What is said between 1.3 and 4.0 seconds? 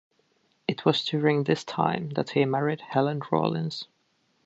this time that he married Helen Rawlins.